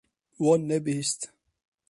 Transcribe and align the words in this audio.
Wan 0.43 0.61
nebihîst. 0.69 1.21